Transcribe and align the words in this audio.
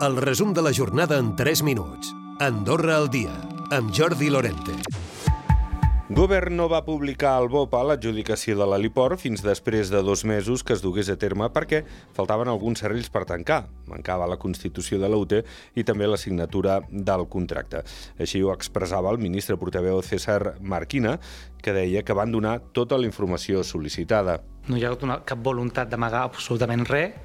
El 0.00 0.16
resum 0.16 0.52
de 0.54 0.62
la 0.62 0.70
jornada 0.72 1.16
en 1.18 1.34
3 1.34 1.64
minuts. 1.64 2.12
Andorra 2.38 2.96
al 2.96 3.08
dia, 3.10 3.32
amb 3.74 3.90
Jordi 3.90 4.28
Lorente. 4.30 4.76
Govern 6.14 6.54
no 6.54 6.68
va 6.70 6.84
publicar 6.86 7.32
el 7.42 7.48
BOP 7.50 7.74
a 7.74 7.80
l'adjudicació 7.82 8.54
de 8.60 8.68
l'heliport 8.70 9.18
fins 9.18 9.42
després 9.42 9.90
de 9.90 9.98
dos 10.06 10.22
mesos 10.24 10.62
que 10.62 10.76
es 10.76 10.84
dugués 10.84 11.10
a 11.10 11.16
terme 11.18 11.48
perquè 11.50 11.80
faltaven 12.14 12.46
alguns 12.46 12.84
serrells 12.84 13.10
per 13.10 13.24
tancar. 13.26 13.64
Mancava 13.90 14.30
la 14.30 14.38
constitució 14.38 15.00
de 15.02 15.10
la 15.10 15.18
UTE 15.18 15.42
i 15.74 15.82
també 15.82 16.06
la 16.06 16.16
signatura 16.16 16.78
del 16.88 17.26
contracte. 17.26 17.82
Així 18.22 18.38
ho 18.38 18.54
expressava 18.54 19.10
el 19.10 19.18
ministre 19.18 19.58
portaveu 19.58 19.98
César 20.06 20.54
Marquina, 20.62 21.18
que 21.58 21.74
deia 21.74 22.04
que 22.06 22.14
van 22.14 22.30
donar 22.30 22.60
tota 22.70 23.02
la 23.02 23.10
informació 23.10 23.66
sol·licitada. 23.66 24.38
No 24.70 24.78
hi 24.78 24.86
ha 24.86 24.94
hagut 24.94 25.02
una, 25.02 25.24
cap 25.26 25.42
voluntat 25.42 25.90
d'amagar 25.90 26.22
absolutament 26.30 26.86
res. 26.86 27.18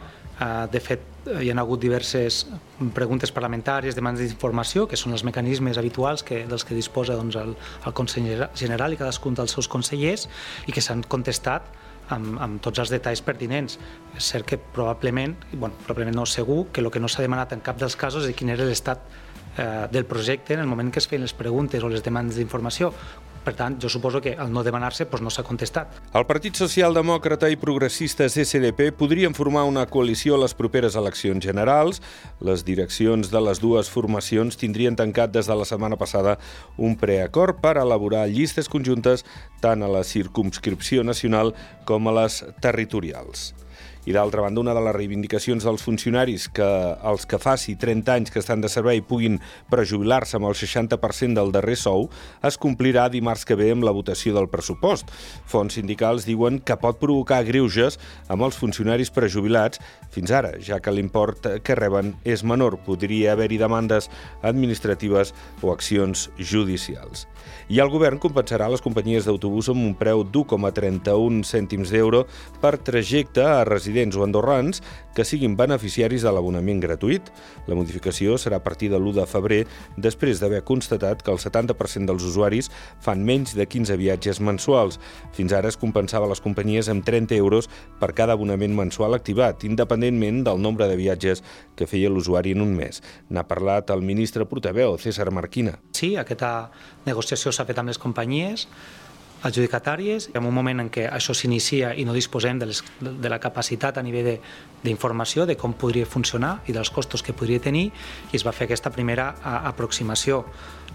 Uh, 0.43 0.65
de 0.67 0.79
fet, 0.83 1.03
hi 1.39 1.51
ha 1.51 1.55
hagut 1.61 1.79
diverses 1.79 2.41
preguntes 2.91 3.31
parlamentàries, 3.31 3.95
demandes 3.95 4.27
d'informació, 4.27 4.83
que 4.91 4.97
són 4.99 5.15
els 5.15 5.23
mecanismes 5.23 5.77
habituals 5.79 6.23
que, 6.27 6.41
dels 6.49 6.65
que 6.67 6.75
disposa 6.75 7.15
doncs, 7.15 7.37
el, 7.39 7.53
el 7.87 7.95
Consell 7.95 8.27
General 8.59 8.91
i 8.91 8.99
cadascun 8.99 9.37
dels 9.39 9.55
seus 9.55 9.69
consellers 9.71 10.27
i 10.67 10.75
que 10.75 10.83
s'han 10.83 11.05
contestat 11.07 11.69
amb, 12.11 12.41
amb 12.43 12.59
tots 12.65 12.83
els 12.83 12.91
detalls 12.91 13.23
pertinents. 13.23 13.77
És 14.17 14.31
cert 14.33 14.49
que 14.49 14.59
probablement, 14.59 15.37
bueno, 15.53 15.77
probablement 15.85 16.19
no 16.19 16.25
segur, 16.27 16.65
que 16.73 16.83
el 16.83 16.91
que 16.91 16.99
no 16.99 17.07
s'ha 17.07 17.23
demanat 17.23 17.55
en 17.55 17.63
cap 17.63 17.79
dels 17.79 17.95
casos 17.95 18.27
és 18.27 18.35
quin 18.35 18.51
era 18.51 18.67
l'estat 18.67 19.05
eh, 19.57 19.87
del 19.91 20.05
projecte 20.05 20.57
en 20.57 20.65
el 20.65 20.67
moment 20.67 20.91
que 20.91 20.99
es 20.99 21.07
feien 21.07 21.23
les 21.23 21.37
preguntes 21.37 21.83
o 21.83 21.93
les 21.93 22.03
demandes 22.03 22.41
d'informació. 22.41 22.91
Per 23.43 23.53
tant, 23.59 23.75
jo 23.81 23.89
suposo 23.91 24.21
que 24.23 24.35
al 24.39 24.51
no 24.53 24.63
demanar-se 24.63 25.05
doncs 25.09 25.23
no 25.23 25.31
s'ha 25.33 25.43
contestat. 25.43 25.97
El 26.15 26.25
Partit 26.29 26.55
Socialdemòcrata 26.55 27.49
i 27.51 27.59
Progressistes 27.59 28.37
SDP 28.39 28.91
podrien 28.95 29.35
formar 29.35 29.65
una 29.67 29.85
coalició 29.85 30.37
a 30.37 30.43
les 30.45 30.55
properes 30.55 30.95
eleccions 30.99 31.43
generals. 31.43 32.01
Les 32.39 32.63
direccions 32.63 33.31
de 33.31 33.41
les 33.43 33.59
dues 33.59 33.91
formacions 33.91 34.59
tindrien 34.59 34.95
tancat 34.95 35.33
des 35.33 35.49
de 35.49 35.57
la 35.59 35.67
setmana 35.67 35.99
passada 35.99 36.37
un 36.77 36.95
preacord 36.99 37.59
per 37.59 37.75
elaborar 37.81 38.27
llistes 38.31 38.71
conjuntes 38.71 39.25
tant 39.61 39.83
a 39.83 39.91
la 39.91 40.03
circumscripció 40.07 41.03
nacional 41.03 41.53
com 41.85 42.07
a 42.07 42.15
les 42.23 42.43
territorials. 42.63 43.51
I 44.05 44.11
d'altra 44.11 44.41
banda, 44.43 44.59
una 44.59 44.73
de 44.75 44.81
les 44.83 44.95
reivindicacions 44.95 45.63
dels 45.63 45.83
funcionaris 45.85 46.49
que 46.51 46.65
els 47.07 47.23
que 47.29 47.39
faci 47.39 47.77
30 47.79 48.11
anys 48.17 48.33
que 48.33 48.41
estan 48.41 48.59
de 48.59 48.67
servei 48.67 48.99
puguin 48.99 49.37
prejubilar-se 49.71 50.35
amb 50.35 50.49
el 50.49 50.57
60% 50.59 51.39
del 51.39 51.53
darrer 51.55 51.77
sou 51.79 52.09
es 52.43 52.57
complirà 52.59 53.05
dimarts 53.11 53.45
que 53.47 53.55
ve 53.55 53.69
amb 53.71 53.87
la 53.87 53.93
votació 53.95 54.35
del 54.35 54.49
pressupost. 54.51 55.07
Fons 55.47 55.79
sindicals 55.79 56.27
diuen 56.27 56.59
que 56.59 56.75
pot 56.81 56.99
provocar 56.99 57.43
greuges 57.47 57.99
amb 58.27 58.43
els 58.43 58.59
funcionaris 58.59 59.13
prejubilats 59.15 59.79
fins 60.11 60.35
ara, 60.35 60.51
ja 60.59 60.81
que 60.83 60.91
l'import 60.91 61.47
que 61.63 61.79
reben 61.79 62.13
és 62.27 62.43
menor. 62.43 62.77
Podria 62.83 63.33
haver-hi 63.33 63.57
demandes 63.61 64.09
administratives 64.43 65.31
o 65.61 65.71
accions 65.71 66.27
judicials. 66.37 67.27
I 67.71 67.79
el 67.79 67.89
govern 67.91 68.19
compensarà 68.21 68.67
les 68.71 68.83
companyies 68.83 69.25
d'autobús 69.27 69.69
amb 69.71 69.83
un 69.83 69.95
preu 69.97 70.23
d'1,31 70.27 71.43
cèntims 71.47 71.91
d'euro 71.93 72.25
per 72.61 72.75
trajecte 72.77 73.43
a 73.43 73.63
residents 73.73 74.15
o 74.15 74.23
andorrans 74.23 74.83
que 75.13 75.25
siguin 75.25 75.57
beneficiaris 75.57 76.23
de 76.23 76.31
l'abonament 76.33 76.79
gratuït. 76.83 77.27
La 77.67 77.75
modificació 77.77 78.37
serà 78.37 78.61
a 78.61 78.63
partir 78.63 78.91
de 78.93 78.99
l'1 78.99 79.17
de 79.19 79.25
febrer, 79.29 79.61
després 79.97 80.39
d'haver 80.39 80.63
constatat 80.63 81.21
que 81.25 81.33
el 81.33 81.41
70% 81.41 82.09
dels 82.09 82.25
usuaris 82.29 82.69
fan 83.03 83.25
menys 83.25 83.55
de 83.57 83.67
15 83.67 83.97
viatges 83.99 84.39
mensuals. 84.39 84.99
Fins 85.33 85.53
ara 85.53 85.69
es 85.69 85.79
compensava 85.79 86.29
les 86.29 86.41
companyies 86.43 86.89
amb 86.93 87.05
30 87.05 87.35
euros 87.35 87.69
per 87.99 88.13
cada 88.13 88.37
abonament 88.37 88.75
mensual 88.77 89.17
activat, 89.17 89.65
independentment 89.67 90.43
del 90.47 90.61
nombre 90.61 90.87
de 90.87 90.97
viatges 90.99 91.43
que 91.75 91.87
feia 91.89 92.11
l'usuari 92.11 92.53
en 92.53 92.61
un 92.65 92.75
mes. 92.77 93.01
N'ha 93.29 93.45
parlat 93.49 93.89
el 93.93 94.05
ministre 94.05 94.45
portaveu, 94.49 94.97
César 94.97 95.31
Marquina. 95.31 95.77
Sí, 95.93 96.13
aquesta 96.19 96.69
negociació 97.05 97.51
s'ha 97.51 97.65
fet 97.69 97.79
amb 97.79 97.91
les 97.91 98.01
companyies, 98.01 98.67
adjudicatàries, 99.43 100.29
en 100.33 100.45
un 100.47 100.55
moment 100.55 100.79
en 100.85 100.89
què 100.93 101.05
això 101.11 101.35
s'inicia 101.35 101.93
i 101.99 102.05
no 102.07 102.15
disposem 102.15 102.59
de, 102.61 102.69
les, 102.71 102.83
de 103.01 103.31
la 103.31 103.39
capacitat 103.43 103.99
a 103.99 104.03
nivell 104.05 104.37
d'informació 104.83 105.45
de, 105.45 105.53
de 105.53 105.59
com 105.59 105.75
podria 105.75 106.07
funcionar 106.07 106.61
i 106.67 106.75
dels 106.75 106.91
costos 106.93 107.23
que 107.23 107.35
podria 107.35 107.61
tenir, 107.61 107.89
i 108.31 108.39
es 108.39 108.45
va 108.47 108.55
fer 108.55 108.69
aquesta 108.69 108.91
primera 108.93 109.33
aproximació. 109.43 110.43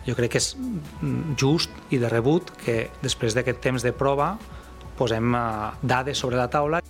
Jo 0.09 0.17
crec 0.17 0.37
que 0.37 0.41
és 0.41 0.55
just 1.37 1.93
i 1.93 2.01
de 2.01 2.09
rebut 2.09 2.55
que 2.65 2.87
després 3.03 3.37
d'aquest 3.37 3.61
temps 3.61 3.85
de 3.85 3.93
prova 3.93 4.35
posem 4.99 5.35
uh, 5.35 5.75
dades 5.83 6.19
sobre 6.19 6.41
la 6.41 6.49
taula. 6.51 6.88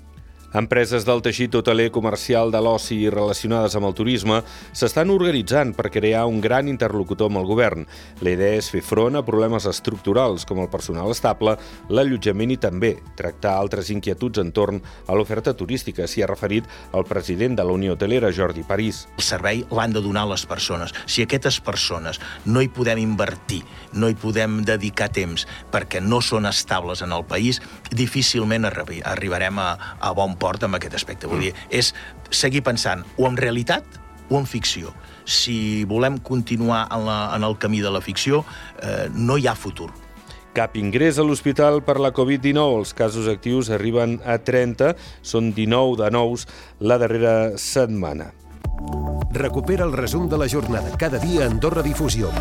Empreses 0.57 1.05
del 1.05 1.21
teixit 1.21 1.53
hoteler 1.59 1.91
comercial 1.93 2.49
de 2.49 2.61
l'oci 2.65 2.97
i 3.03 3.11
relacionades 3.13 3.75
amb 3.77 3.85
el 3.85 3.93
turisme 3.93 4.39
s'estan 4.73 5.11
organitzant 5.13 5.75
per 5.77 5.91
crear 5.93 6.23
un 6.25 6.39
gran 6.41 6.71
interlocutor 6.73 7.29
amb 7.29 7.43
el 7.43 7.45
govern. 7.45 7.85
La 8.25 8.33
idea 8.33 8.57
és 8.57 8.71
fer 8.73 8.81
front 8.81 9.19
a 9.19 9.23
problemes 9.27 9.67
estructurals 9.69 10.47
com 10.49 10.63
el 10.63 10.71
personal 10.73 11.13
estable, 11.13 11.59
l'allotjament 11.93 12.55
i 12.55 12.57
també 12.63 12.95
tractar 13.19 13.59
altres 13.59 13.91
inquietuds 13.93 14.41
entorn 14.41 14.81
a 14.81 15.19
l'oferta 15.19 15.53
turística, 15.53 16.07
s'hi 16.09 16.25
ha 16.25 16.31
referit 16.31 16.65
el 16.97 17.05
president 17.05 17.61
de 17.61 17.69
la 17.69 17.77
Unió 17.77 17.93
Hotelera, 17.99 18.33
Jordi 18.33 18.65
París. 18.65 19.03
El 19.19 19.29
servei 19.29 19.63
l'han 19.69 19.93
de 19.93 20.01
donar 20.01 20.25
les 20.33 20.47
persones. 20.49 20.97
Si 21.05 21.27
aquestes 21.29 21.61
persones 21.61 22.23
no 22.47 22.65
hi 22.65 22.73
podem 22.73 23.03
invertir, 23.05 23.61
no 23.93 24.09
hi 24.09 24.17
podem 24.17 24.63
dedicar 24.65 25.13
temps 25.13 25.45
perquè 25.69 26.01
no 26.01 26.23
són 26.25 26.49
estables 26.49 27.05
en 27.05 27.13
el 27.13 27.29
país, 27.29 27.61
difícilment 27.93 28.65
arribarem 28.65 29.61
a, 29.61 29.71
a 30.01 30.17
bon 30.17 30.38
port 30.39 30.65
amb 30.65 30.79
aquest 30.79 30.99
aspecte. 30.99 31.31
Vull 31.31 31.49
dir, 31.49 31.55
és 31.71 31.93
seguir 32.31 32.63
pensant 32.67 33.05
o 33.19 33.29
en 33.29 33.37
realitat 33.37 33.85
o 34.29 34.39
en 34.39 34.47
ficció. 34.47 34.93
Si 35.25 35.85
volem 35.89 36.19
continuar 36.25 36.87
en, 36.93 37.07
la, 37.07 37.21
en 37.37 37.45
el 37.45 37.57
camí 37.59 37.81
de 37.85 37.93
la 37.93 38.01
ficció, 38.05 38.45
eh, 38.83 39.09
no 39.15 39.39
hi 39.39 39.49
ha 39.49 39.57
futur. 39.57 39.91
Cap 40.57 40.77
ingrés 40.81 41.19
a 41.21 41.25
l'hospital 41.27 41.83
per 41.87 41.99
la 42.01 42.11
Covid-19. 42.17 42.81
Els 42.81 42.95
casos 42.97 43.29
actius 43.31 43.71
arriben 43.71 44.19
a 44.25 44.39
30, 44.43 44.95
són 45.23 45.53
19 45.55 46.01
de 46.03 46.11
nous 46.15 46.49
la 46.81 46.99
darrera 46.99 47.37
setmana. 47.61 48.33
Recupera 49.35 49.85
el 49.85 49.93
resum 49.93 50.29
de 50.29 50.39
la 50.41 50.49
jornada 50.49 50.97
cada 50.99 51.21
dia 51.21 51.45
a 51.45 51.51
Andorra 51.53 51.85
Difusió. 51.85 52.33